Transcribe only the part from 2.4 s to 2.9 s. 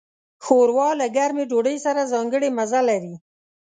مزه